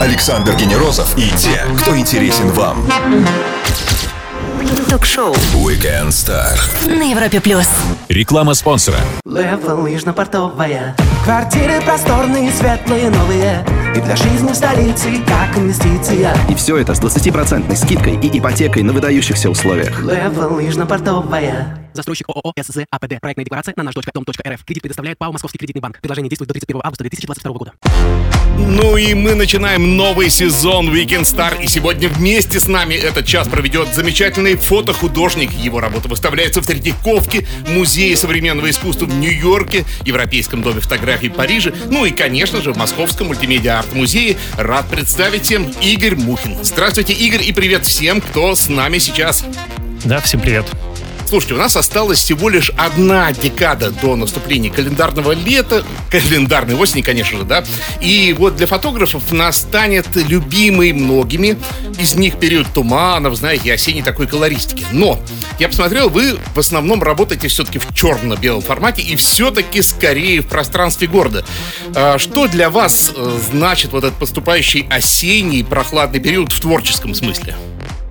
[0.00, 2.86] Александр Генерозов и те, кто интересен вам.
[4.90, 6.56] Ток-шоу Weekend Star.
[6.86, 7.66] на Европе плюс.
[8.08, 8.98] Реклама спонсора.
[9.24, 13.64] Левел лыжно-портовая Квартиры просторные, светлые, новые
[13.96, 18.82] И для жизни в столице, как инвестиция И все это с 20% скидкой и ипотекой
[18.82, 20.00] на выдающихся условиях.
[20.02, 23.20] Левел лыжно-портовая Застройщик ООО СЗ АПД.
[23.20, 24.64] Проектная декларация на наш.дом.рф.
[24.64, 26.00] Кредит предоставляет ПАО Московский кредитный банк.
[26.00, 27.72] Предложение действует до 31 августа 2022 года.
[28.56, 31.60] Ну и мы начинаем новый сезон Weekend Star.
[31.60, 35.50] И сегодня вместе с нами этот час проведет замечательный фотохудожник.
[35.50, 41.74] Его работа выставляется в Третьяковке, Музее современного искусства в Нью-Йорке, Европейском доме фотографий в Париже,
[41.90, 44.36] ну и, конечно же, в Московском мультимедиа-арт-музее.
[44.56, 46.58] Рад представить всем Игорь Мухин.
[46.62, 49.44] Здравствуйте, Игорь, и привет всем, кто с нами сейчас.
[50.04, 50.66] Да, всем привет.
[51.28, 57.36] Слушайте, у нас осталась всего лишь одна декада до наступления календарного лета, календарной осени, конечно
[57.36, 57.64] же, да.
[58.00, 61.58] И вот для фотографов настанет любимый многими
[62.00, 64.86] из них период туманов, знаете, осенней такой колористики.
[64.90, 65.20] Но
[65.58, 71.08] я посмотрел, вы в основном работаете все-таки в черно-белом формате и все-таки скорее в пространстве
[71.08, 71.44] города.
[71.94, 77.54] А Что для вас э, значит вот этот поступающий осенний прохладный период в творческом смысле?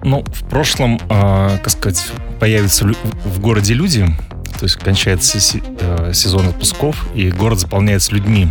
[0.04, 2.06] Ну, в прошлом, а, как сказать,
[2.40, 2.86] появятся
[3.26, 4.06] в городе люди,
[4.60, 5.38] то есть кончается
[5.80, 8.50] э, сезон отпусков, и город заполняется людьми.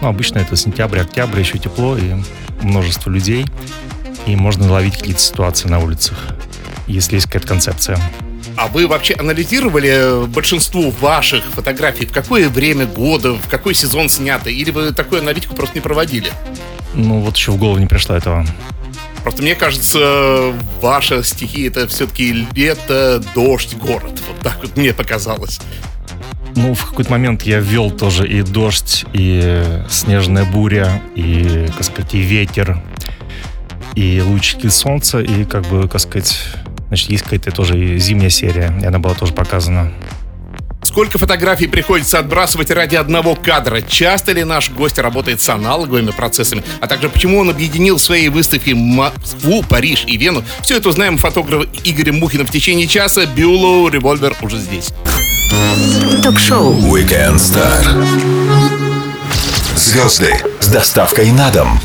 [0.00, 2.14] Ну, обычно это сентябрь, октябрь, еще тепло, и
[2.62, 3.46] множество людей,
[4.26, 6.18] и можно ловить какие-то ситуации на улицах,
[6.86, 7.98] если есть какая-то концепция.
[8.56, 12.06] А вы вообще анализировали большинство ваших фотографий?
[12.06, 14.52] В какое время года, в какой сезон сняты?
[14.52, 16.32] Или вы такую аналитику просто не проводили?
[16.94, 18.46] Ну, вот еще в голову не пришло этого.
[19.26, 24.22] Просто мне кажется, ваша стихия это все-таки лето, дождь, город.
[24.28, 25.58] Вот так вот мне показалось.
[26.54, 32.14] Ну, в какой-то момент я ввел тоже и дождь, и снежная буря, и, как сказать,
[32.14, 32.80] и ветер,
[33.96, 36.38] и лучики солнца, и, как бы, как сказать,
[36.86, 39.92] значит, есть какая-то тоже и зимняя серия, и она была тоже показана.
[40.96, 43.82] Сколько фотографий приходится отбрасывать ради одного кадра?
[43.82, 46.64] Часто ли наш гость работает с аналоговыми процессами?
[46.80, 50.42] А также почему он объединил в своей выставке Москву, Париж и Вену?
[50.62, 53.26] Все это узнаем у фотографа Игоря Мухина в течение часа.
[53.26, 54.88] Бюлоу Револьвер уже здесь.
[56.22, 57.84] Ток-шоу Weekend Star.
[59.76, 61.78] Звезды с доставкой на дом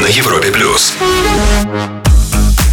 [0.00, 0.94] на Европе плюс.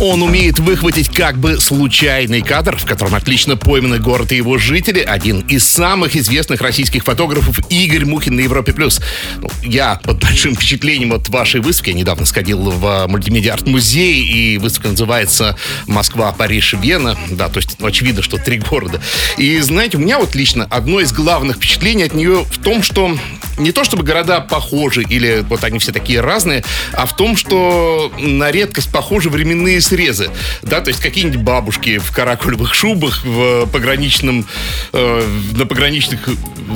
[0.02, 5.00] Он умеет выхватить как бы случайный кадр, в котором отлично пойманы город и его жители.
[5.00, 8.74] Один из самых известных российских фотографов Игорь Мухин на Европе+.
[8.74, 9.00] плюс.
[9.38, 11.92] Ну, я под большим впечатлением от вашей выставки.
[11.92, 15.58] Я недавно сходил в а, мультимедиа-арт-музей, и выставка называется
[15.88, 17.18] «Москва, Париж, Вена».
[17.30, 19.02] Да, то есть ну, очевидно, что три города.
[19.38, 23.18] И знаете, у меня вот лично одно из главных впечатлений от нее в том, что
[23.58, 28.12] не то чтобы города похожи или вот они все такие разные, а в том, что
[28.20, 30.30] на редкость похожи временные срезы.
[30.62, 34.46] Да, то есть какие-нибудь бабушки в каракулевых шубах в пограничном,
[34.94, 36.30] э, на пограничных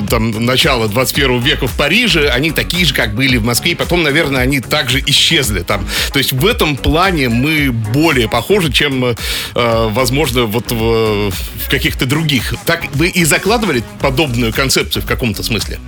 [0.08, 4.02] там начала 21 века в Париже, они такие же, как были в Москве, и потом,
[4.02, 5.86] наверное, они также исчезли там.
[6.12, 9.14] То есть в этом плане мы более похожи, чем, э,
[9.54, 12.54] возможно, вот в, в каких-то других.
[12.64, 15.78] Так вы и закладывали подобную концепцию в каком-то смысле?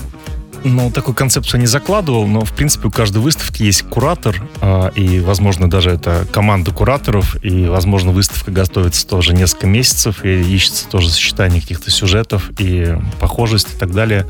[0.64, 5.20] Ну, такую концепцию не закладывал, но, в принципе, у каждой выставки есть куратор, а, и,
[5.20, 11.10] возможно, даже это команда кураторов, и, возможно, выставка готовится тоже несколько месяцев, и ищется тоже
[11.10, 14.26] сочетание каких-то сюжетов и похожесть и так далее,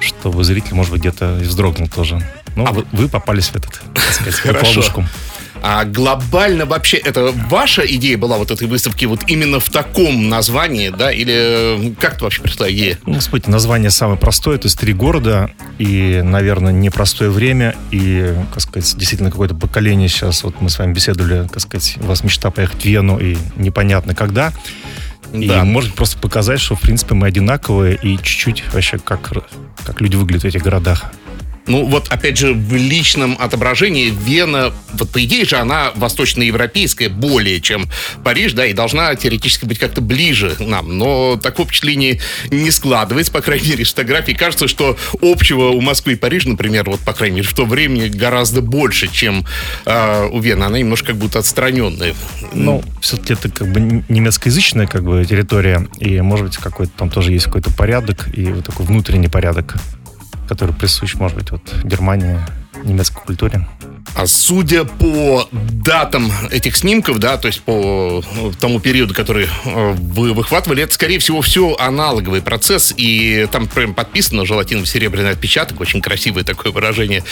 [0.00, 2.22] чтобы зритель, может быть, где-то и вздрогнул тоже.
[2.56, 4.66] Ну, вы, вы попались в этот, так сказать, Хорошо.
[4.68, 5.04] ловушку.
[5.62, 10.90] А глобально вообще это ваша идея была вот этой выставки вот именно в таком названии,
[10.90, 11.12] да?
[11.12, 12.98] Или как это вообще пришла идея?
[13.06, 18.60] Ну, смотрите, название самое простое, то есть три города и, наверное, непростое время и, как
[18.62, 22.50] сказать, действительно какое-то поколение сейчас, вот мы с вами беседовали, как сказать, у вас мечта
[22.50, 24.52] поехать в Вену и непонятно когда.
[25.32, 25.64] И Да.
[25.64, 29.30] может просто показать, что, в принципе, мы одинаковые и чуть-чуть вообще как,
[29.84, 31.12] как люди выглядят в этих городах.
[31.68, 37.60] Ну вот опять же в личном отображении Вена, вот по идее же она восточноевропейская более
[37.60, 37.88] чем
[38.24, 42.20] Париж, да, и должна теоретически быть как-то ближе нам, но такое впечатление
[42.50, 44.34] не складывается, по крайней мере, из фотографий.
[44.34, 48.08] Кажется, что общего у Москвы и Парижа, например, вот по крайней мере в то время
[48.08, 49.44] гораздо больше, чем
[49.84, 50.64] э, у Вены.
[50.64, 52.14] Она немножко как будто отстраненная.
[52.54, 57.32] Ну, все-таки это как бы немецкоязычная как бы территория, и, может быть, какой-то там тоже
[57.32, 59.76] есть какой-то порядок и вот такой внутренний порядок,
[60.48, 62.38] который присущ, может быть, вот Германии,
[62.84, 63.66] немецкой культуре.
[64.14, 69.92] А судя по датам этих снимков, да, то есть по ну, тому периоду, который э,
[69.92, 76.00] вы выхватывали, это, скорее всего, все аналоговый процесс, и там прям подписано желатиново-серебряный отпечаток, очень
[76.00, 77.22] красивое такое выражение.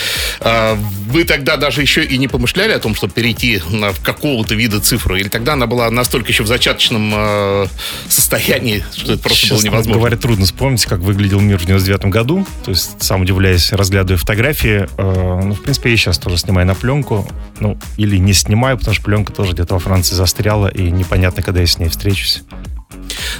[0.40, 0.78] А
[1.08, 5.16] вы тогда даже еще и не помышляли о том, чтобы перейти на какого-то вида цифру,
[5.16, 7.66] или тогда она была настолько еще в зачаточном э,
[8.08, 9.98] состоянии, что это просто Честно было невозможно?
[10.00, 12.46] говоря, трудно вспомнить, как выглядел мир в 99 году.
[12.64, 14.86] То есть, сам удивляюсь, разглядывая фотографии.
[14.96, 17.26] Э, ну, в принципе, я сейчас тоже снимаю на пленку.
[17.60, 21.60] Ну, или не снимаю, потому что пленка тоже где-то во Франции застряла, и непонятно, когда
[21.60, 22.42] я с ней встречусь.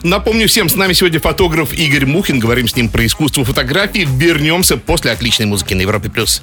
[0.02, 2.38] Напомню всем, с нами сегодня фотограф Игорь Мухин.
[2.38, 4.06] Говорим с ним про искусство фотографии.
[4.08, 6.08] Вернемся после отличной музыки на Европе+.
[6.08, 6.42] плюс.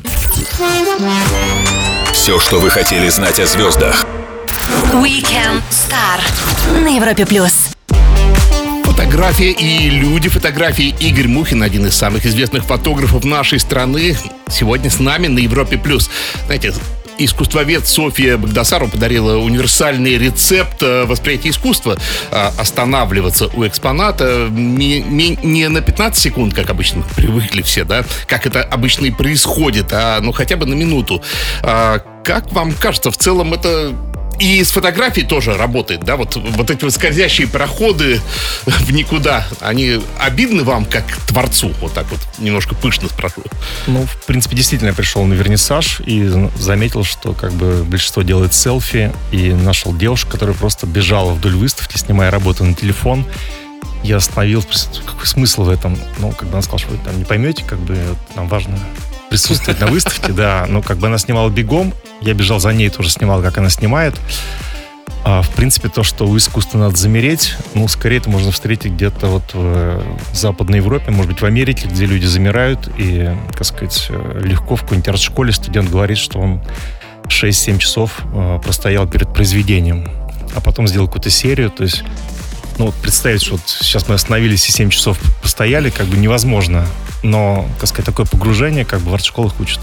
[2.11, 4.05] Все, что вы хотели знать о звездах.
[4.93, 7.72] Weekend Star на Европе плюс.
[8.95, 10.93] Фотография и люди фотографии.
[10.99, 14.15] Игорь Мухин, один из самых известных фотографов нашей страны,
[14.47, 15.79] сегодня с нами на Европе+.
[15.79, 16.11] плюс.
[16.45, 16.75] Знаете,
[17.17, 21.97] искусствовед Софья Багдасарова подарила универсальный рецепт э, восприятия искусства.
[22.29, 28.61] А, Останавливаться у экспоната не на 15 секунд, как обычно привыкли все, да, как это
[28.61, 31.19] обычно и происходит, а ну хотя бы на минуту.
[31.63, 33.91] А, Как вам кажется, в целом это
[34.39, 38.19] и с фотографией тоже работает, да, вот, вот эти вот скользящие проходы
[38.65, 43.43] в никуда, они обидны вам как творцу, вот так вот немножко пышно спрошу.
[43.87, 46.27] Ну, в принципе, действительно, я пришел на вернисаж и
[46.57, 51.97] заметил, что как бы большинство делает селфи, и нашел девушку, которая просто бежала вдоль выставки,
[51.97, 53.25] снимая работу на телефон.
[54.03, 55.97] Я остановился, какой смысл в этом?
[56.19, 57.97] Ну, бы она сказала, что вы там не поймете, как бы
[58.35, 58.77] нам важно
[59.29, 60.65] присутствовать на выставке, да.
[60.67, 64.15] Ну, как бы она снимала бегом, я бежал за ней, тоже снимал, как она снимает.
[65.25, 69.27] А, в принципе, то, что у искусства надо замереть, ну, скорее это можно встретить где-то
[69.27, 70.01] вот в э,
[70.33, 74.81] Западной Европе, может быть, в Америке, где люди замирают, и, так сказать, э, легко в
[74.81, 76.61] какой-нибудь арт-школе студент говорит, что он
[77.27, 80.09] 6-7 часов э, простоял перед произведением,
[80.55, 82.03] а потом сделал какую-то серию, то есть
[82.77, 86.85] ну, вот представить, что вот сейчас мы остановились и 7 часов постояли, как бы невозможно.
[87.21, 89.79] Но, так сказать, такое погружение как бы в арт-школах учат.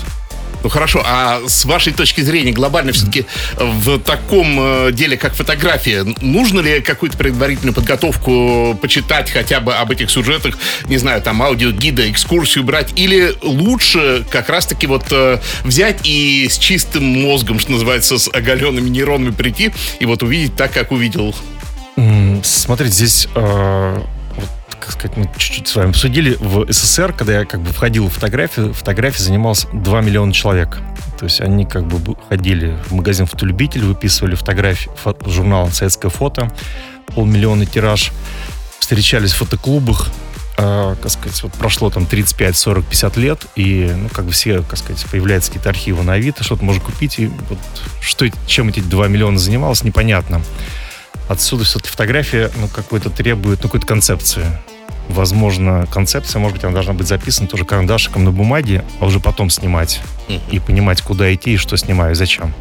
[0.63, 3.27] Ну хорошо, а с вашей точки зрения глобально все-таки
[3.57, 9.91] в таком э, деле, как фотография, нужно ли какую-то предварительную подготовку почитать хотя бы об
[9.91, 10.59] этих сюжетах,
[10.89, 16.59] не знаю, там аудиогида, экскурсию брать, или лучше как раз-таки вот э, взять и с
[16.59, 21.35] чистым мозгом, что называется, с оголенными нейронами прийти и вот увидеть так, как увидел?
[22.43, 24.01] Смотрите, здесь, э,
[24.81, 28.13] как сказать, мы чуть-чуть с вами обсудили, в СССР, когда я как бы входил в
[28.13, 30.79] фотографию, фотографии занималось 2 миллиона человек.
[31.19, 36.51] То есть они как бы ходили в магазин «Фотолюбитель», выписывали фотографии, фо- журнал «Советское фото»,
[37.15, 38.13] полмиллиона тираж,
[38.79, 40.09] встречались в фотоклубах,
[40.57, 44.63] э, как сказать, вот прошло там 35, 40, 50 лет, и, ну, как бы все,
[44.63, 47.59] как сказать, появляются какие-то архивы на Авито, что-то можно купить, и вот
[48.01, 50.41] что, чем эти 2 миллиона занималось, непонятно.
[51.29, 54.47] Отсюда все-таки фотография, ну, какой-то требует, ну, какой-то концепции.
[55.11, 59.51] Возможно, концепция, может быть, она должна быть записана тоже карандашиком на бумаге, а уже потом
[59.51, 60.01] снимать.
[60.51, 62.55] И понимать, куда идти и что снимаю, и зачем.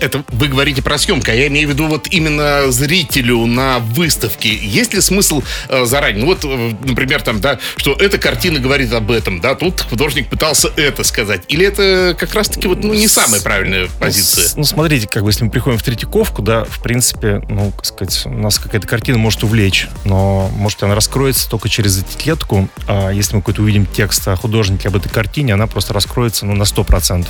[0.00, 4.54] Это вы говорите про съемку, а я имею в виду вот именно зрителю на выставке.
[4.54, 6.20] Есть ли смысл э, заранее?
[6.20, 10.28] Ну вот, э, например, там, да, что эта картина говорит об этом, да, тут художник
[10.28, 11.42] пытался это сказать.
[11.48, 14.42] Или это как раз-таки вот, ну, не самая правильная позиция?
[14.44, 17.70] Ну, с- ну, смотрите, как бы, если мы приходим в Третьяковку, да, в принципе, ну,
[17.72, 22.68] как сказать, у нас какая-то картина может увлечь, но, может, она раскроется только через этикетку,
[22.86, 26.54] а если мы какой-то увидим текст о художнике об этой картине, она просто раскроется, ну,
[26.54, 27.26] на 100%.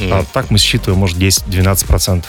[0.00, 2.24] А так мы считываем, может, 10-12%.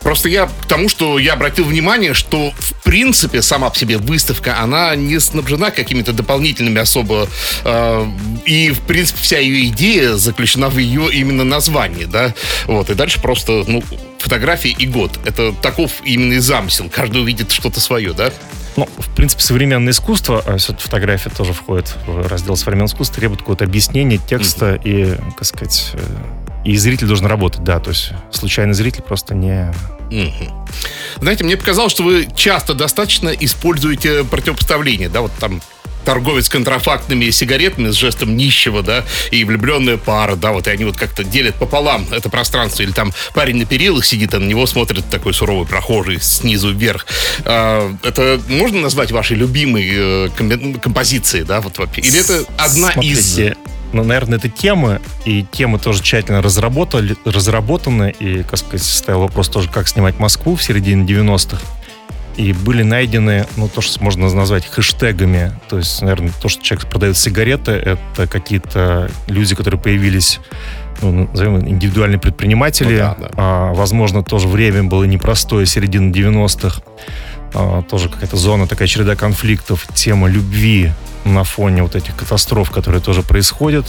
[0.00, 4.58] Просто я к тому, что я обратил внимание, что в принципе сама по себе выставка,
[4.58, 7.28] она не снабжена какими-то дополнительными особо.
[7.64, 8.06] э,
[8.46, 12.34] и в принципе вся ее идея заключена в ее именно названии, да.
[12.66, 13.82] Вот, и дальше просто, ну,
[14.18, 15.18] фотографии и год.
[15.26, 16.90] Это таков именно и замысел.
[16.90, 18.32] Каждый увидит что-то свое, да?
[18.76, 23.40] Ну, в принципе, современное искусство, а все-таки фотография тоже входит в раздел современного искусства, требует
[23.40, 25.98] какого-то объяснения текста и, как сказать, э,
[26.64, 29.72] и зритель должен работать, да, то есть случайный зритель просто не...
[31.18, 35.60] Знаете, мне показалось, что вы часто достаточно используете противопоставление, да, вот там
[36.04, 40.96] торговец контрафактными сигаретами с жестом нищего, да, и влюбленная пара, да, вот и они вот
[40.96, 45.08] как-то делят пополам это пространство, или там парень на перилах сидит, а на него смотрит
[45.10, 47.06] такой суровый прохожий снизу вверх.
[47.44, 52.00] А, это можно назвать вашей любимой э, комби- композицией, да, вот вообще?
[52.00, 53.38] Или это одна из...
[53.92, 59.48] Ну, наверное, это темы, и темы тоже тщательно разработали, разработаны, и, как сказать, стоял вопрос
[59.48, 61.60] тоже, как снимать Москву в середине 90-х.
[62.36, 65.52] И были найдены, ну, то, что можно назвать хэштегами.
[65.68, 70.40] То есть, наверное, то, что человек продает сигареты, это какие-то люди, которые появились
[71.02, 72.92] ну, назовем, индивидуальные предприниматели.
[72.92, 73.30] Ну да, да.
[73.36, 76.82] А, возможно, тоже время было непростое, середина 90-х.
[77.54, 80.92] А, тоже какая-то зона, такая череда конфликтов, тема любви
[81.24, 83.86] на фоне вот этих катастроф, которые тоже происходят.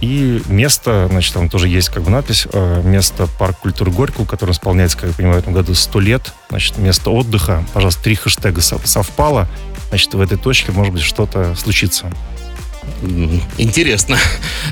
[0.00, 4.50] И место, значит, там тоже есть как бы надпись, э, место парк культуры Горького, который
[4.50, 6.32] исполняется, как я понимаю, в этом году 100 лет.
[6.50, 7.64] Значит, место отдыха.
[7.72, 9.48] Пожалуйста, три хэштега сов- совпало.
[9.88, 12.12] Значит, в этой точке, может быть, что-то случится.
[13.58, 14.18] Интересно.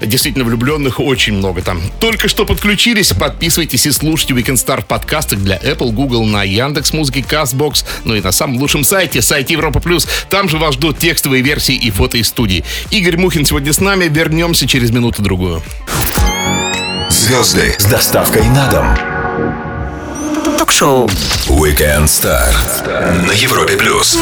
[0.00, 1.80] Действительно, влюбленных очень много там.
[2.00, 6.92] Только что подключились, подписывайтесь и слушайте Weekend Star в подкастах для Apple, Google, на Яндекс
[6.92, 10.06] Музыке, Castbox, ну и на самом лучшем сайте, сайте Европа Плюс.
[10.30, 12.64] Там же вас ждут текстовые версии и фото из студии.
[12.90, 14.04] Игорь Мухин сегодня с нами.
[14.08, 15.62] Вернемся через минуту-другую.
[17.10, 19.14] Звезды с доставкой на дом.
[20.58, 21.08] Ток-шоу.
[21.48, 22.52] Weekend Star
[23.26, 24.18] на Европе плюс.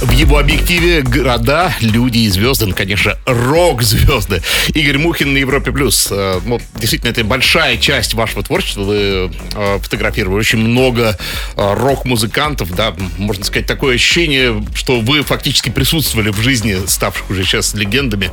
[0.00, 4.42] В его объективе города, люди и звезды, ну, конечно, рок-звезды.
[4.74, 5.72] Игорь Мухин на Европе+.
[5.72, 6.08] плюс.
[6.10, 8.82] Э, Ну, действительно, это большая часть вашего творчества.
[8.82, 11.16] Вы э, фотографировали очень много
[11.56, 17.44] э, рок-музыкантов, да, можно сказать, такое ощущение, что вы фактически присутствовали в жизни ставших уже
[17.44, 18.30] сейчас легендами.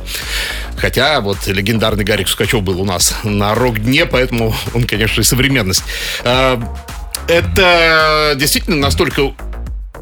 [0.76, 5.84] Хотя вот легендарный Гарик Сукачев был у нас на рок-дне, поэтому он, конечно, и современность.
[7.28, 9.32] Это действительно настолько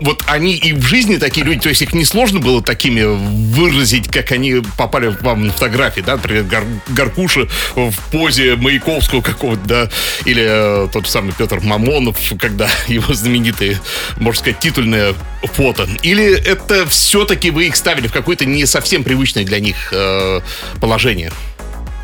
[0.01, 4.33] вот они и в жизни такие люди, то есть их несложно было такими выразить, как
[4.33, 9.91] они попали вам на фотографии, да, например, Гар- Гаркуша в позе Маяковского какого-то, да,
[10.25, 13.81] или э, тот самый Петр Мамонов, когда его знаменитые,
[14.17, 15.89] можно сказать, титульное фото.
[16.03, 20.41] Или это все-таки вы их ставили в какое-то не совсем привычное для них э,
[20.81, 21.31] положение?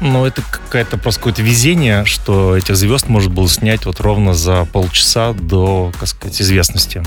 [0.00, 4.66] Ну, это какая-то просто какое-то везение, что этих звезд можно было снять вот ровно за
[4.66, 7.02] полчаса до, так сказать, известности.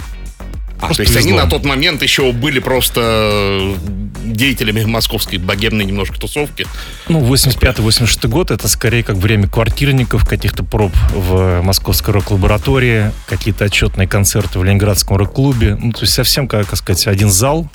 [0.82, 3.76] А, Просто то есть они на тот момент еще были просто
[4.24, 6.66] деятелями московской богемной немножко тусовки.
[7.10, 14.08] Ну, 85-86 год это скорее как время квартирников, каких-то проб в московской рок-лаборатории, какие-то отчетные
[14.08, 15.76] концерты в Ленинградском рок-клубе.
[15.76, 17.70] Ну, то есть совсем, как, так сказать, один зал.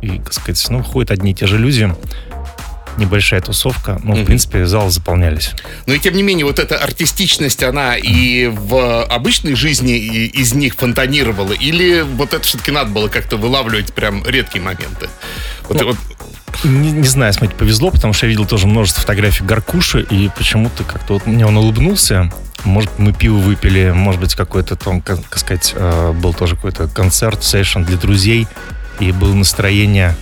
[0.00, 1.92] И, так сказать, ну, ходят одни и те же люди.
[3.00, 3.98] Небольшая тусовка.
[4.04, 4.26] Ну, в Мгм.
[4.26, 5.52] принципе, залы заполнялись.
[5.86, 10.74] Но и тем не менее, вот эта артистичность, она и в обычной жизни из них
[10.74, 11.52] фонтанировала?
[11.54, 15.08] Или вот это все-таки надо было как-то вылавливать прям редкие моменты?
[15.68, 15.96] Вот, Ну, вот-
[16.64, 20.84] Не, не знаю, смотрите, повезло, потому что я видел тоже множество фотографий Гаркуши, и почему-то
[20.84, 22.30] как-то вот мне он улыбнулся.
[22.64, 27.42] Может, мы пиво выпили, может быть, какой-то там, как, сказать, э, был тоже какой-то концерт,
[27.44, 28.46] сейшн для друзей,
[28.98, 30.14] и было настроение,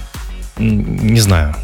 [0.59, 1.57] не знаю.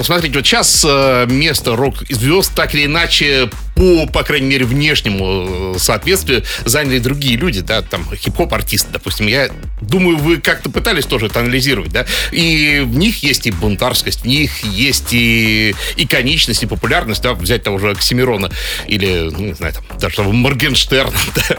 [0.00, 5.74] Ну, смотрите, вот сейчас э, место рок-звезд так или иначе по, по крайней мере, внешнему
[5.74, 9.26] э, соответствию заняли другие люди, да, там, хип-хоп-артисты, допустим.
[9.26, 9.48] Я
[9.80, 14.26] думаю, вы как-то пытались тоже это анализировать, да, и в них есть и бунтарскость, в
[14.26, 18.50] них есть и иконичность, и популярность, да, взять того же Оксимирона
[18.86, 21.56] или, ну, не знаю, там, даже того Моргенштерна, да.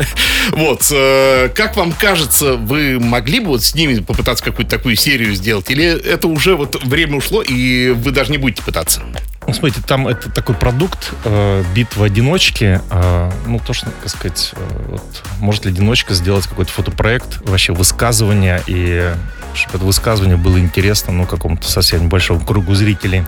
[0.51, 5.34] Вот, э, как вам кажется, вы могли бы вот с ними попытаться какую-то такую серию
[5.34, 9.01] сделать, или это уже вот время ушло, и вы даже не будете пытаться?
[9.48, 12.80] Ну, смотрите, там это такой продукт, э, битва одиночки.
[12.90, 17.74] э, ну, то, что, так сказать, э, вот, может ли одиночка сделать какой-то фотопроект, вообще
[17.74, 19.12] высказывание, и
[19.54, 23.26] чтобы это высказывание было интересно, ну, какому-то совсем небольшому кругу зрителей.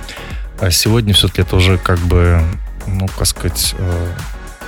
[0.59, 2.41] А сегодня все-таки это уже как бы,
[2.85, 4.07] ну, как сказать, э,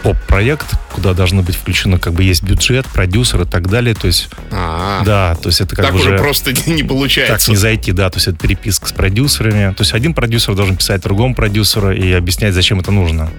[0.06, 3.96] поп-проект, куда должны быть включены, как бы есть бюджет, продюсер и так далее.
[3.96, 7.50] То есть, А, да, то есть это как так бы уже просто не так получается.
[7.50, 9.74] не зайти, да, то есть это переписка с продюсерами.
[9.74, 13.32] То есть один продюсер должен писать другому продюсеру и объяснять, зачем это нужно.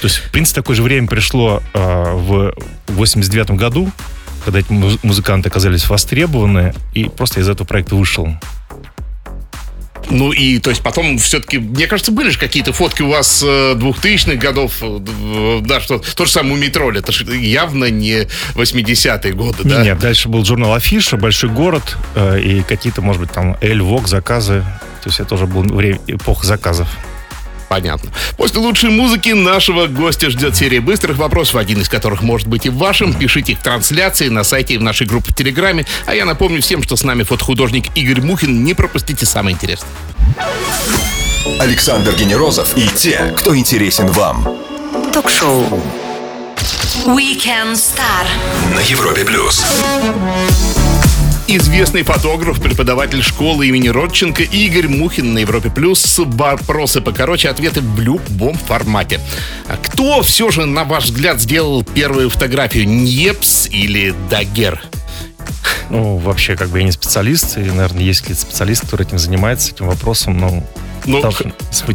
[0.00, 1.78] То есть, в принципе, такое же время пришло э,
[2.14, 2.54] в
[2.88, 3.90] 89 году,
[4.44, 8.28] когда эти муз- музыканты оказались востребованы, и просто из этого проекта вышел.
[10.10, 13.74] Ну и, то есть, потом все-таки, мне кажется, были же какие-то фотки у вас э,
[13.74, 19.32] 2000-х годов, э, да, что то же самое у Метроли, это же явно не 80-е
[19.32, 19.82] годы, да?
[19.82, 24.08] Нет, дальше был журнал Афиша, Большой город, э, и какие-то, может быть, там Эль, Вок,
[24.08, 24.64] заказы.
[25.02, 26.88] То есть это уже был время, эпоха заказов.
[27.68, 28.10] Понятно.
[28.36, 32.70] После лучшей музыки нашего гостя ждет серия быстрых вопросов, один из которых может быть и
[32.70, 33.12] вашим.
[33.12, 35.86] Пишите их в трансляции на сайте и в нашей группе в Телеграме.
[36.06, 38.64] А я напомню всем, что с нами фотохудожник Игорь Мухин.
[38.64, 39.90] Не пропустите самое интересное.
[41.60, 44.48] Александр Генерозов и те, кто интересен вам.
[45.12, 45.82] Ток-шоу.
[47.06, 48.26] Weekend Star.
[48.74, 49.64] На Европе плюс.
[51.46, 56.18] Известный фотограф, преподаватель школы имени Родченко Игорь Мухин на Европе Плюс.
[56.18, 59.20] Вопросы покороче, ответы в любом формате.
[59.68, 62.88] А Кто все же, на ваш взгляд, сделал первую фотографию?
[62.88, 64.82] Ньепс или Дагер?
[65.90, 69.72] Ну, вообще, как бы я не специалист, и, наверное, есть какие-то специалисты, которые этим занимаются,
[69.72, 70.66] этим вопросом, но Ну,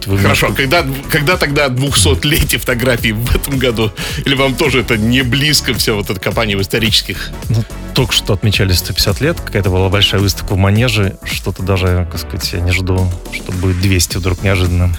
[0.06, 3.92] Вы Хорошо, когда, когда тогда 200-летие фотографий в этом году?
[4.26, 7.32] Или вам тоже это не близко все вот это копание в исторических?
[7.50, 7.64] Ну,
[7.94, 12.54] только что отмечали 150 лет, какая-то была большая выставка в Манеже, что-то даже, как сказать,
[12.54, 14.96] я не жду, что будет 200 вдруг неожиданно.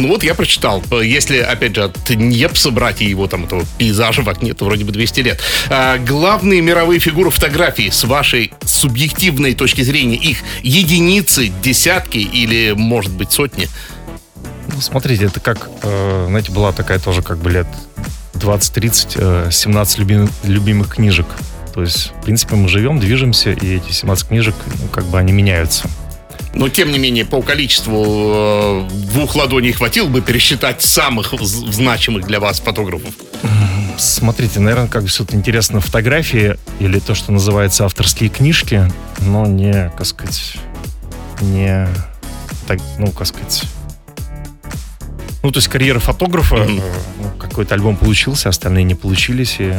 [0.00, 3.66] Ну вот я прочитал, э, если, опять же, от Ньепса брать и его там этого
[3.76, 5.40] пейзажа в окне, то вроде бы 200 лет.
[5.68, 13.12] А, главные мировые фигуры фотографии с вашей субъективной точки зрения, их единицы, десятки или, может
[13.12, 13.68] быть, сотни?
[14.72, 17.66] Ну, смотрите, это как, э, знаете, была такая тоже как бы лет
[18.34, 21.26] 20-30, э, 17 любим- любимых книжек.
[21.74, 25.32] То есть, в принципе, мы живем, движемся, и эти 17 книжек, ну, как бы они
[25.32, 25.88] меняются.
[26.54, 32.40] Но, тем не менее, по количеству э, двух ладоней хватило бы пересчитать самых значимых для
[32.40, 33.14] вас фотографов.
[33.96, 38.90] Смотрите, наверное, как бы все-таки интересно фотографии или то, что называется авторские книжки,
[39.20, 40.56] но не, как сказать,
[41.40, 41.86] не,
[42.66, 43.64] так, ну, как сказать,
[45.42, 49.74] ну, то есть карьера фотографа, э, ну, какой-то альбом получился, остальные не получились, и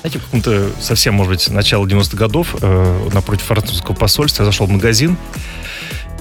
[0.00, 4.66] знаете, в каком-то совсем, может быть, начало 90-х годов э, напротив французского посольства я зашел
[4.66, 5.16] в магазин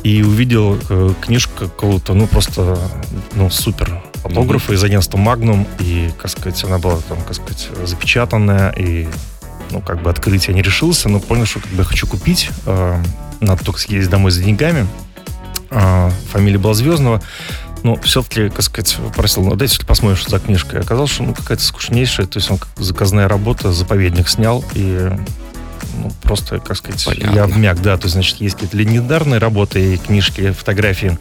[0.03, 2.77] и увидел э, книжку какого-то, ну, просто,
[3.33, 8.71] ну, супер фотографа из агентства Magnum, и, как сказать, она была там, как сказать, запечатанная,
[8.71, 9.07] и,
[9.71, 12.49] ну, как бы открыть я не решился, но понял, что как бы я хочу купить,
[12.65, 13.03] э,
[13.39, 14.87] надо только съездить домой за деньгами,
[15.71, 17.21] А, фамилия была Звездного,
[17.83, 20.77] но все-таки, как сказать, просил, ну, дайте посмотрим, что за книжка.
[20.77, 25.11] И оказалось, что ну, какая-то скучнейшая, то есть он заказная работа, заповедник снял, и
[25.97, 27.35] ну, просто, как сказать, Понятно.
[27.35, 31.17] я обмяк, да, то есть, значит, есть какие-то легендарные работы и книжки, фотографии,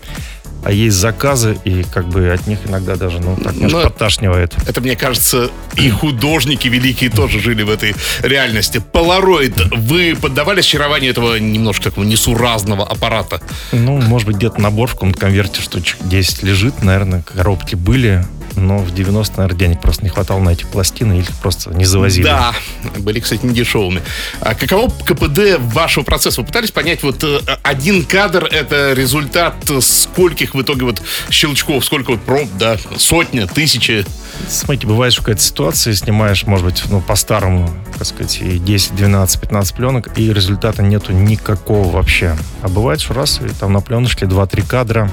[0.68, 4.54] а есть заказы, и как бы от них иногда даже, ну, так немножко Но- подташнивает.
[4.66, 8.82] Это, мне кажется, и художники великие тоже жили в этой реальности.
[8.92, 13.40] Полароид, вы поддавались очарованию этого немножко такого несуразного аппарата?
[13.72, 18.26] Ну, может быть, где-то набор в каком-то конверте штучек 10 лежит, наверное, коробки были,
[18.58, 22.24] но в 90, наверное, денег просто не хватало на эти пластины, или просто не завозили.
[22.24, 22.54] Да,
[22.98, 24.02] были, кстати, не дешевыми.
[24.40, 26.40] А каково КПД вашего процесса?
[26.40, 32.12] Вы пытались понять, вот э, один кадр— это результат скольких в итоге вот щелчков, сколько
[32.12, 34.04] вот проб, да, сотня, тысячи?
[34.48, 39.40] Смотрите, бывает, что какая-то ситуация, снимаешь, может быть, ну, по-старому, так сказать, и 10, 12,
[39.40, 42.36] 15 пленок, и результата нету никакого вообще.
[42.62, 45.10] А бывает, что раз, и там на пленочке 2-3 кадра,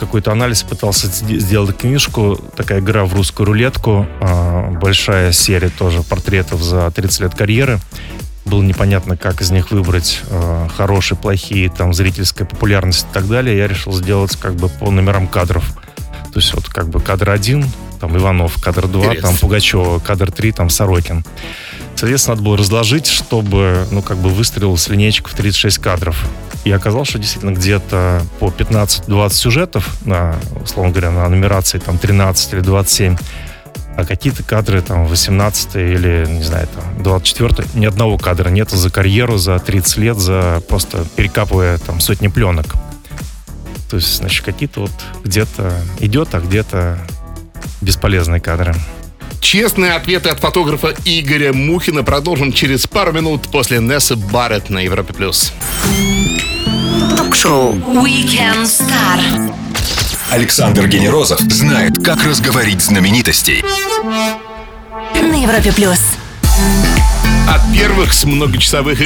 [0.00, 6.02] какой-то анализ пытался сде- сделать книжку, такая игра в русскую рулетку, а, большая серия тоже
[6.02, 7.78] портретов за 30 лет карьеры.
[8.46, 13.56] Было непонятно, как из них выбрать а, хорошие, плохие, там, зрительская популярность и так далее.
[13.56, 15.64] Я решил сделать как бы по номерам кадров.
[16.32, 17.66] То есть вот как бы кадр один,
[18.00, 19.28] там Иванов, кадр 2, Интересно.
[19.28, 21.24] там Пугачева, кадр 3, там Сорокин.
[21.94, 26.24] Соответственно, надо было разложить, чтобы, ну, как бы выстрелил с линейки в 36 кадров.
[26.64, 32.52] И оказалось, что действительно где-то по 15-20 сюжетов, на, условно говоря, на нумерации там 13
[32.52, 33.16] или 27,
[33.96, 38.90] а какие-то кадры там 18 или, не знаю, там 24 ни одного кадра нет за
[38.90, 42.74] карьеру, за 30 лет, за просто перекапывая там сотни пленок.
[43.90, 44.92] То есть, значит, какие-то вот
[45.24, 46.98] где-то идет, а где-то
[47.80, 48.74] бесполезные кадры.
[49.40, 55.12] Честные ответы от фотографа Игоря Мухина продолжим через пару минут после Нессы Барретт на Европе+.
[55.12, 55.52] плюс.
[57.16, 59.54] Ток-шоу Weekend Star.
[60.30, 63.64] Александр Генерозов знает, как разговорить знаменитостей.
[65.14, 66.00] На Европе плюс.
[67.48, 69.00] От первых с многочасовых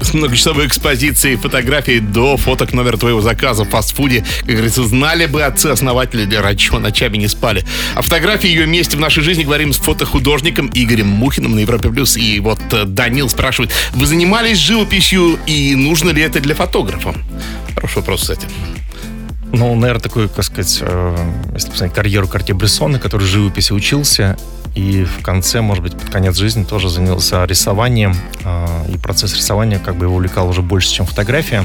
[0.00, 4.24] с многочасовой экспозицией фотографий до фоток номер твоего заказа в фастфуде.
[4.40, 7.64] Как говорится, знали бы отцы-основатели, для чего ночами не спали.
[7.94, 11.88] О фотографии ее месте в нашей жизни говорим с фотохудожником Игорем Мухиным на Европе+.
[11.90, 12.16] плюс.
[12.16, 17.14] И вот э, Данил спрашивает, вы занимались живописью и нужно ли это для фотографа?
[17.74, 18.46] Хороший вопрос, кстати.
[19.56, 21.16] Ну, наверное, такой, как сказать, э,
[21.54, 24.36] если посмотреть карьеру Карте Брессона, который живописи учился,
[24.74, 28.14] и в конце, может быть, под конец жизни тоже занялся рисованием,
[28.44, 31.64] э, и процесс рисования как бы его увлекал уже больше, чем фотография.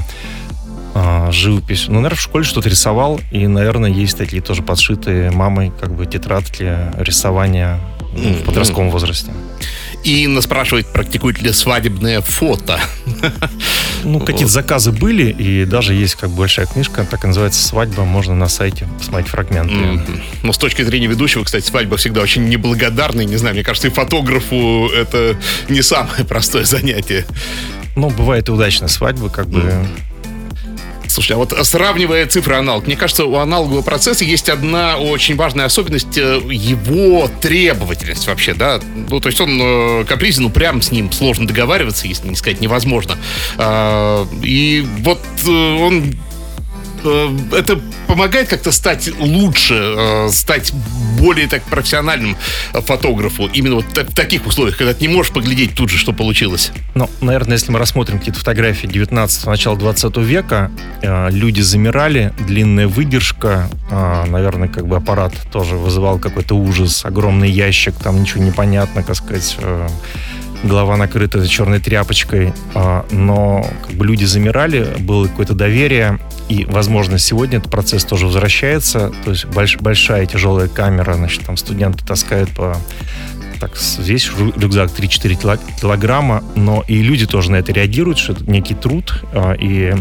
[0.96, 1.88] Э, живопись.
[1.90, 6.06] Ну, наверное, в школе что-то рисовал, и, наверное, есть такие тоже подшитые мамой как бы
[6.06, 7.78] тетрадки рисования
[8.14, 9.34] ну, в подростковом возрасте.
[10.06, 12.80] И Инна спрашивает, практикует ли свадебное фото.
[14.04, 18.04] Ну, какие-то заказы были, и даже есть как бы большая книжка, так и называется «Свадьба»,
[18.04, 19.76] можно на сайте посмотреть фрагменты.
[19.76, 20.22] Мгм.
[20.44, 23.26] Но с точки зрения ведущего, кстати, свадьба всегда очень неблагодарная.
[23.26, 25.38] Не знаю, мне кажется, и фотографу это
[25.70, 27.26] не самое простое занятие.
[27.96, 29.86] Ну, бывает и удачная свадьба, как бы...
[31.12, 35.66] Слушай, а вот сравнивая цифры аналог, мне кажется, у аналогового процесса есть одна очень важная
[35.66, 38.80] особенность э, его требовательность вообще, да.
[39.10, 43.18] Ну, то есть он э, капризен, упрям, с ним сложно договариваться, если не сказать невозможно.
[43.58, 46.16] А, и вот э, он
[47.06, 50.74] это помогает как-то стать лучше, э, стать
[51.20, 52.36] более так профессиональным
[52.74, 56.72] фотографу именно вот в таких условиях, когда ты не можешь поглядеть тут же, что получилось?
[56.96, 62.88] Ну, наверное, если мы рассмотрим какие-то фотографии 19 начала 20 века, э, люди замирали, длинная
[62.88, 68.52] выдержка, э, наверное, как бы аппарат тоже вызывал какой-то ужас, огромный ящик, там ничего не
[68.52, 69.88] понятно, как сказать, э,
[70.64, 72.54] голова накрыта черной тряпочкой,
[73.10, 76.20] но как бы люди замирали, было какое-то доверие,
[76.52, 81.56] и, возможно, сегодня этот процесс тоже возвращается, то есть больш, большая тяжелая камера, значит, там
[81.56, 82.76] студенты таскают по
[83.62, 88.74] так, весь рюкзак 3-4 килограмма, но и люди тоже на это реагируют, что это некий
[88.74, 89.96] труд, а, и,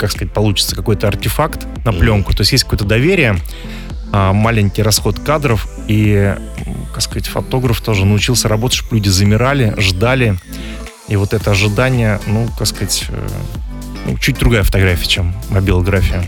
[0.00, 3.36] как сказать, получится какой-то артефакт на пленку, то есть есть какое-то доверие,
[4.10, 6.34] а, маленький расход кадров, и,
[6.92, 10.36] как сказать, фотограф тоже научился работать, чтобы люди замирали, ждали,
[11.06, 13.28] и вот это ожидание, ну, как сказать, э,
[14.06, 16.24] ну, чуть другая фотография, чем мобилография.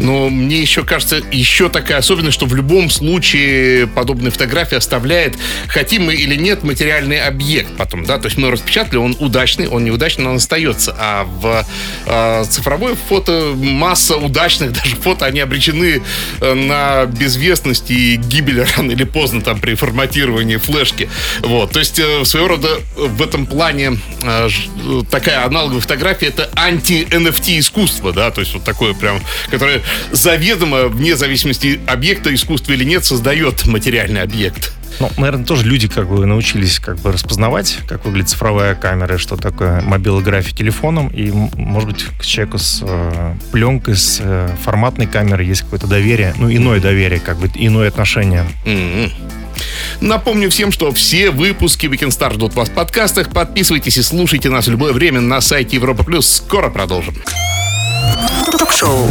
[0.00, 5.36] Но мне еще кажется, еще такая особенность, что в любом случае подобная фотография оставляет,
[5.68, 9.84] хотим мы или нет, материальный объект потом, да, то есть мы распечатали, он удачный, он
[9.84, 11.66] неудачный, но он остается, а в
[12.06, 16.02] э, цифровое фото масса удачных даже фото, они обречены
[16.40, 21.10] э, на безвестность и гибель рано или поздно там при форматировании флешки,
[21.40, 24.48] вот, то есть э, своего рода в этом плане э,
[25.10, 31.16] такая аналоговая фотография это анти-NFT искусство, да, то есть вот такое прям, которое заведомо, вне
[31.16, 34.72] зависимости объекта искусства или нет, создает материальный объект.
[34.98, 39.36] Ну, наверное, тоже люди как бы научились как бы распознавать, как выглядит цифровая камера, что
[39.36, 41.08] такое мобилография телефоном.
[41.08, 46.34] И, может быть, к человеку с э, пленкой, с э, форматной камерой есть какое-то доверие,
[46.36, 48.44] ну, иное доверие, как бы иное отношение.
[48.66, 49.12] Mm-hmm.
[50.00, 53.30] Напомню всем, что все выпуски Weekend Star ждут вас в подкастах.
[53.30, 56.26] Подписывайтесь и слушайте нас в любое время на сайте Европа Плюс.
[56.26, 57.14] Скоро продолжим.
[58.58, 59.10] Ток-шоу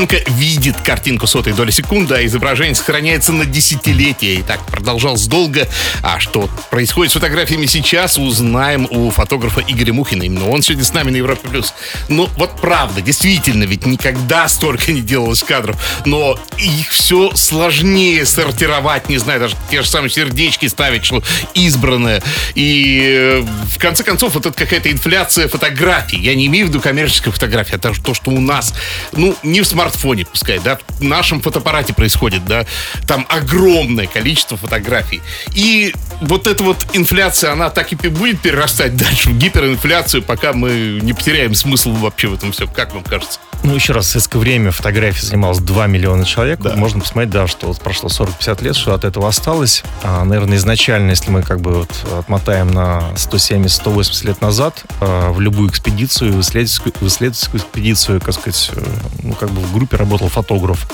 [0.00, 4.36] Фотопленка видит картинку сотой доли секунды, а изображение сохраняется на десятилетия.
[4.36, 5.68] И так продолжалось долго.
[6.02, 10.22] А что происходит с фотографиями сейчас, узнаем у фотографа Игоря Мухина.
[10.22, 11.46] Именно он сегодня с нами на Европе+.
[11.46, 11.74] плюс.
[12.08, 15.76] Ну, вот правда, действительно, ведь никогда столько не делалось кадров.
[16.06, 22.22] Но их все сложнее сортировать, не знаю, даже те же самые сердечки ставить, что избранное.
[22.54, 26.18] И э, в конце концов, вот это какая-то инфляция фотографий.
[26.18, 28.72] Я не имею в виду коммерческую фотографию, а то, что у нас,
[29.12, 29.89] ну, не в смартфоне,
[30.30, 32.66] пускай, да, в нашем фотоаппарате происходит, да,
[33.06, 35.20] там огромное количество фотографий.
[35.54, 40.98] И вот эта вот инфляция, она так и будет перерастать дальше в гиперинфляцию, пока мы
[41.02, 42.66] не потеряем смысл вообще в этом все.
[42.66, 43.40] Как вам кажется?
[43.62, 46.60] Ну, еще раз, в советское время фотографии занималось 2 миллиона человек.
[46.60, 46.76] Да.
[46.76, 49.82] Можно посмотреть, да, что вот прошло 40-50 лет, что от этого осталось.
[50.02, 55.40] А, наверное, изначально, если мы как бы вот отмотаем на 170-180 лет назад, а, в
[55.40, 58.82] любую экспедицию, в исследовательскую, в исследовательскую экспедицию, как сказать, э,
[59.30, 60.86] ну, как бы в группе работал фотограф.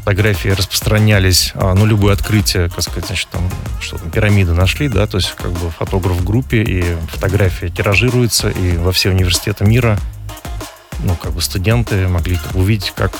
[0.00, 3.50] Фотографии распространялись, а, ну, любое открытие, как сказать, значит, там,
[3.80, 8.50] что там, пирамиды нашли, да, то есть, как бы, фотограф в группе, и фотография тиражируется,
[8.50, 9.98] и во все университеты мира,
[10.98, 13.12] ну, как бы, студенты могли увидеть, как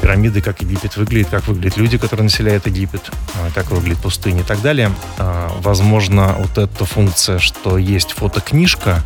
[0.00, 4.44] пирамиды, как Египет выглядит, как выглядят люди, которые населяют Египет, а, как выглядит пустыня и
[4.44, 4.90] так далее.
[5.18, 9.02] А, возможно, вот эта функция, что есть фотокнижка,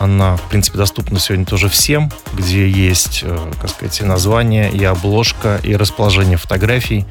[0.00, 4.82] она, в принципе, доступна сегодня тоже всем, где есть, э, как сказать, и название, и
[4.82, 7.04] обложка, и расположение фотографий.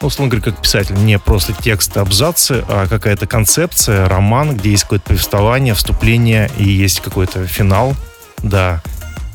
[0.00, 4.84] Ну, условно говоря, как писатель, не просто тексты, абзацы, а какая-то концепция, роман, где есть
[4.84, 7.96] какое-то повествование, вступление и есть какой-то финал,
[8.40, 8.80] да.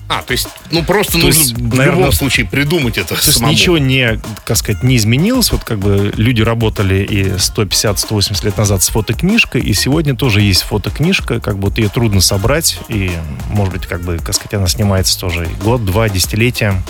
[0.09, 3.21] А, то есть, ну просто то нужно есть, в наверное, любом случае придумать это То
[3.21, 3.51] самому.
[3.51, 5.51] есть ничего не, как сказать, не изменилось.
[5.51, 10.61] Вот как бы люди работали и 150-180 лет назад с фотокнижкой, и сегодня тоже есть
[10.61, 13.11] фотокнижка, как вот ее трудно собрать, и,
[13.49, 16.81] может быть, как бы, как сказать, она снимается тоже год, два, десятилетия.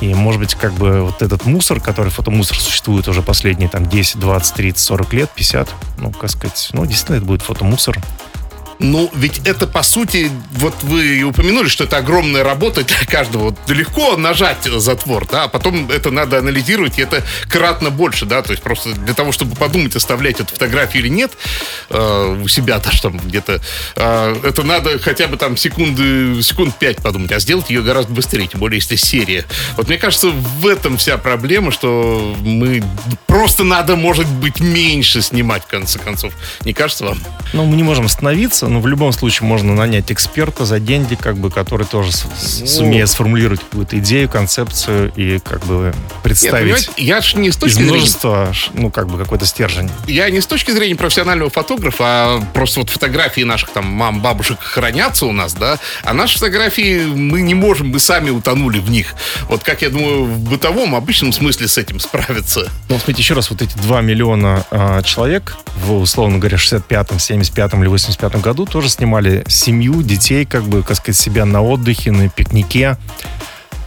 [0.00, 4.20] И, может быть, как бы вот этот мусор, который фотомусор существует уже последние там 10,
[4.20, 7.98] 20, 30, 40 лет, 50, ну, как сказать, ну, действительно, это будет фотомусор.
[8.78, 13.56] Ну, ведь это, по сути, вот вы и упомянули, что это огромная работа для каждого.
[13.68, 18.50] Легко нажать затвор, да, а потом это надо анализировать, и это кратно больше, да, то
[18.50, 21.32] есть просто для того, чтобы подумать, оставлять эту фотографию или нет
[21.90, 23.60] э, у себя даже там где-то,
[23.96, 28.46] э, это надо хотя бы там секунды, секунд пять подумать, а сделать ее гораздо быстрее,
[28.46, 29.46] тем более, если серия.
[29.76, 32.82] Вот мне кажется, в этом вся проблема, что мы
[33.26, 36.32] просто надо, может быть, меньше снимать, в конце концов.
[36.64, 37.18] Не кажется вам?
[37.52, 41.14] Ну, мы не можем остановиться, заниматься, но в любом случае можно нанять эксперта за деньги,
[41.14, 42.12] как бы, который тоже
[42.60, 42.66] Ну.
[42.66, 47.56] сумеет сформулировать какую-то идею, концепцию и как бы Нет, представить понимаете, я ж не с
[47.56, 49.90] из точки зрения множества, ну, как бы какой-то стержень.
[50.06, 54.58] я не с точки зрения профессионального фотографа, а просто вот фотографии наших там мам, бабушек
[54.60, 59.14] хранятся у нас, да, а наши фотографии мы не можем, мы сами утонули в них.
[59.48, 62.68] Вот как я думаю, в бытовом, обычном смысле с этим справиться.
[62.88, 67.82] Ну, смотрите, еще раз, вот эти 2 миллиона а, человек в, условно говоря, 65-м, 75-м
[67.82, 72.28] или 85-м году тоже снимали семью, детей, как бы, как сказать, себя на отдыхе, на
[72.28, 72.96] пикнике.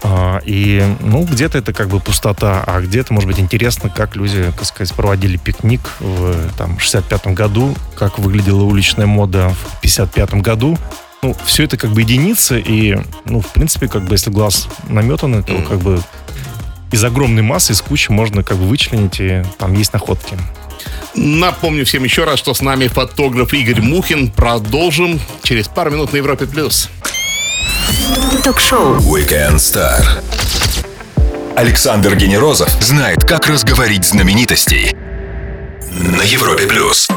[0.02, 4.52] А, и, ну, где-то это как бы пустота, а где-то, может быть, интересно, как люди,
[4.56, 10.78] как сказать, проводили пикник в там, 65-м году, как выглядела уличная мода в 55-м году.
[11.22, 15.44] Ну, все это как бы единицы, и, ну, в принципе, как бы, если глаз наметан,
[15.44, 16.02] то как бы
[16.92, 20.38] из огромной массы, из кучи можно как бы вычленить, и там есть находки.
[21.16, 24.32] Напомню всем еще раз, что с нами фотограф Игорь Мухин.
[24.32, 26.46] Продолжим через пару минут на Европе+.
[26.46, 26.90] плюс.
[28.44, 28.98] Ток-шоу.
[28.98, 30.04] Weekend Star.
[31.56, 34.96] Александр Генерозов знает, как разговорить знаменитостей.
[35.92, 37.10] На Европе плюс.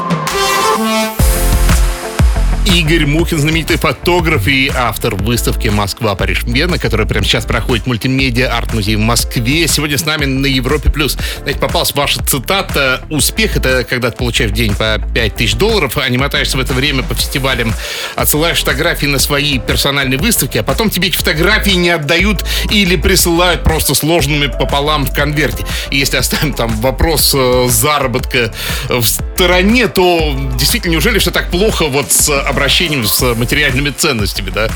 [2.65, 8.55] Игорь Мухин, знаменитый фотограф и автор выставки «Москва, Париж, Вена», которая прямо сейчас проходит мультимедиа
[8.55, 9.67] арт-музей в Москве.
[9.67, 10.89] Сегодня с нами на Европе+.
[10.89, 11.17] плюс.
[11.41, 15.97] Знаете, попалась ваша цитата «Успех— это когда ты получаешь в день по 5 тысяч долларов,
[15.97, 17.73] а не мотаешься в это время по фестивалям,
[18.15, 23.63] отсылаешь фотографии на свои персональные выставки, а потом тебе эти фотографии не отдают или присылают
[23.63, 25.65] просто сложными пополам в конверте».
[25.91, 28.53] И если оставим там вопрос э, заработка
[28.87, 34.69] в стороне, то действительно, неужели все так плохо вот с обращением с материальными ценностями, да?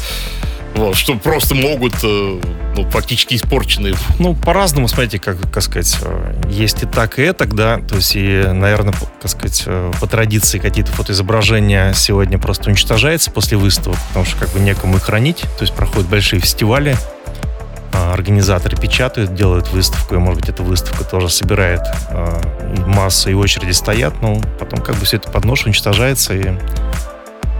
[0.75, 2.41] Вот, что просто могут, э,
[2.75, 3.95] ну, фактически испорченные.
[4.19, 8.15] Ну, по-разному, смотрите, как, как сказать, э, есть и так, и это, да, то есть,
[8.15, 14.25] и, наверное, как сказать, э, по традиции какие-то фотоизображения сегодня просто уничтожаются после выставок, потому
[14.25, 16.95] что как бы некому их хранить, то есть проходят большие фестивали,
[17.93, 22.41] а, организаторы печатают, делают выставку, и, может быть, эта выставка тоже собирает э,
[22.77, 26.53] и массу, и очереди стоят, но потом как бы все это под нож уничтожается, и,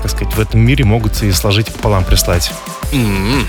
[0.08, 2.52] как сказать, в этом мире могут и сложить пополам прислать.
[2.94, 3.46] М-м.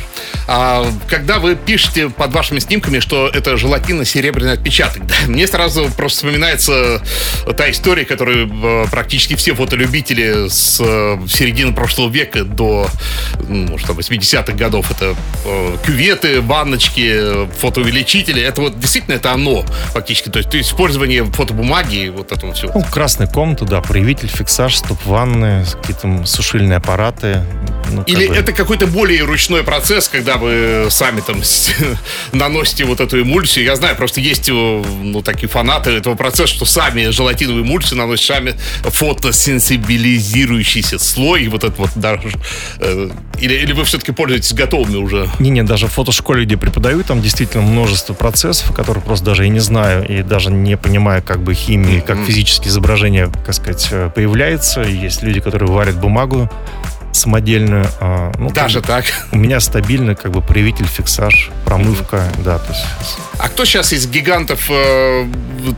[0.51, 6.21] А когда вы пишете под вашими снимками, что это желатино-серебряный отпечаток, да, мне сразу просто
[6.21, 7.03] вспоминается
[7.55, 12.89] та история, которую э, практически все фотолюбители с э, середины прошлого века до,
[13.47, 19.67] ну, там, 80-х годов, это э, кюветы, ванночки, э, фотоувеличители, это вот действительно это оно
[19.93, 22.73] фактически, то есть, использование фотобумаги вот этого всего.
[22.75, 27.45] Ну, красная комната, да, проявитель, фиксаж, стоп-ванны, какие-то сушильные аппараты.
[27.91, 28.35] ну, как Или бы.
[28.35, 31.43] это какой-то более ручной процесс, когда вы сами там
[32.33, 33.65] наносите вот эту эмульсию.
[33.65, 38.27] Я знаю, просто есть э, ну, такие фанаты этого процесса, что сами желатиновую эмульсию наносят
[38.27, 41.49] сами фотосенсибилизирующийся слой.
[41.49, 42.31] Вот это вот даже...
[42.79, 45.29] э, или, или вы все-таки пользуетесь готовыми уже?
[45.39, 49.61] Не-не, даже в фотошколе, где преподаю, там действительно множество процессов, которые просто даже и не
[49.61, 54.83] знаю, и даже не понимаю, как бы химии, как физические изображения, как сказать, э, появляются.
[54.83, 56.51] И Есть люди, которые варят бумагу
[57.19, 57.87] самодельную.
[58.01, 59.05] а, ну, Даже так.
[59.33, 62.85] У меня стабильно как бы проявитель, фиксаж, промывка, да, то есть
[63.39, 65.27] А кто сейчас из гигантов э,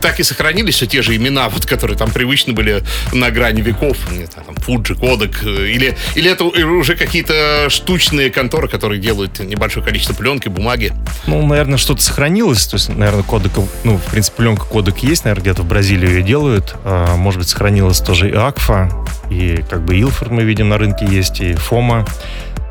[0.01, 3.97] так и сохранились все те же имена, вот, которые там привычны были на грани веков?
[4.11, 5.43] Не там Фуджи, Кодек.
[5.43, 10.91] э, Или, или это уже какие-то штучные конторы, которые делают небольшое количество пленки, бумаги?
[11.27, 12.65] Ну, наверное, что-то сохранилось.
[12.65, 13.51] То есть, наверное, кодек,
[13.83, 16.75] ну, в принципе, пленка кодек есть, наверное, где-то в Бразилии ее делают.
[16.83, 18.89] А, может быть, сохранилась тоже и Акфа,
[19.29, 22.07] и как бы Илфорд мы видим на рынке есть, и Фома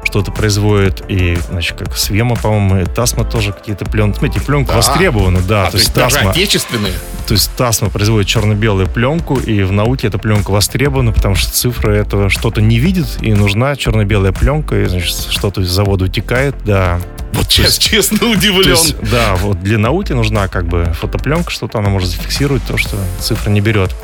[0.04, 4.18] что-то производит, и, значит, как Свема, по-моему, и Тасма тоже какие-то пленки.
[4.18, 4.76] Смотрите, пленка Да.
[4.78, 5.66] востребована, да.
[5.66, 6.92] а, то есть даже Тасма, отечественные?
[7.26, 11.94] то есть Тасма производит черно-белую пленку, и в науке эта пленка востребована, потому что цифры
[11.96, 16.98] этого что-то не видит, и нужна черно-белая пленка, и, значит, что-то из завода утекает, да.
[17.34, 18.70] Вот сейчас честно То удивлен.
[18.72, 22.96] есть, да, вот для науки нужна как бы фотопленка, что-то она может зафиксировать то, что
[23.20, 23.94] цифра не берет.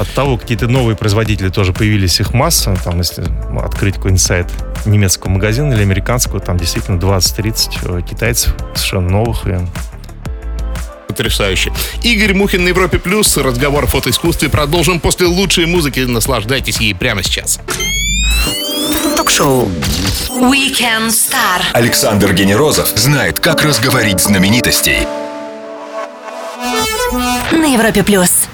[0.00, 2.74] От того, какие-то новые производители тоже появились, их масса.
[2.82, 3.22] Там, если
[3.62, 4.46] открыть какой-нибудь сайт
[4.86, 9.46] немецкого магазина или американского, там действительно 20-30 э, китайцев совершенно новых.
[9.46, 9.58] И
[11.06, 11.70] Потрясающе.
[12.02, 13.36] Игорь Мухин на Европе Плюс.
[13.36, 16.00] Разговор о фотоискусстве продолжим после лучшей музыки.
[16.00, 17.60] Наслаждайтесь ей прямо сейчас.
[19.18, 19.68] Ток-шоу.
[20.30, 21.60] Weekend Star.
[21.74, 25.06] Александр Генерозов знает, как разговорить знаменитостей.
[27.52, 28.48] На Европе плюс.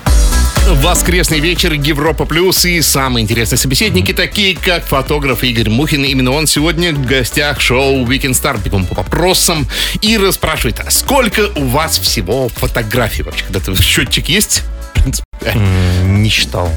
[0.69, 6.03] Воскресный вечер, Европа Плюс и самые интересные собеседники, такие как фотограф Игорь Мухин.
[6.03, 8.61] Именно он сегодня в гостях шоу Weekend Star.
[8.61, 9.69] Бегом по вопросам
[10.03, 13.45] и расспрашивает, а сколько у вас всего фотографий вообще?
[13.45, 14.65] Когда-то счетчик есть?
[14.95, 15.55] В принципе,
[16.03, 16.69] не считал.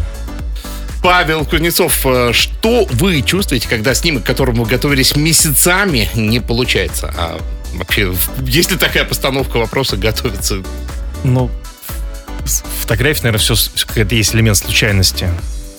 [1.01, 7.11] Павел Кузнецов, э, что вы чувствуете, когда снимок, к которому вы готовились месяцами, не получается?
[7.17, 7.39] А
[7.73, 8.13] вообще,
[8.45, 10.61] есть ли такая постановка вопроса готовиться?
[11.23, 11.49] Ну,
[12.81, 15.29] фотография, наверное, все какой-то есть элемент случайности.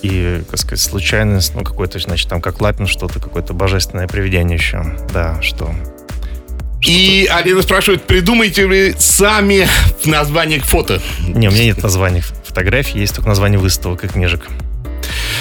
[0.02, 4.96] И, как сказать, случайность, ну, какой-то, значит, там, как Лапин, что-то, какое-то божественное привидение еще.
[5.12, 5.74] Да, что...
[6.82, 9.68] И Алина спрашивает, придумаете ли сами
[10.06, 11.02] название к фото?
[11.20, 14.48] Не, у меня нет названий фотографий, есть только название выставок и книжек.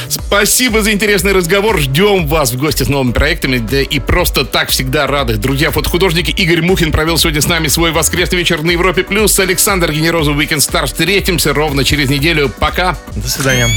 [0.08, 1.80] Спасибо за интересный разговор.
[1.80, 3.58] Ждем вас в гости с новыми проектами.
[3.58, 5.36] Да и просто так всегда рады.
[5.36, 9.04] Друзья, фотохудожник Игорь Мухин провел сегодня с нами свой воскресный вечер на Европе+.
[9.04, 9.38] плюс.
[9.40, 10.86] Александр Генерозов, Weekend Star.
[10.86, 12.50] Встретимся ровно через неделю.
[12.60, 12.98] Пока.
[13.16, 13.70] До свидания.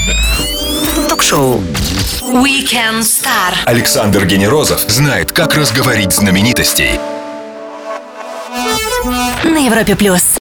[1.09, 1.63] Ток-шоу
[2.23, 3.55] Weekend Star.
[3.65, 6.99] Александр Генерозов знает, как разговорить знаменитостей.
[9.45, 10.23] На Европе плюс.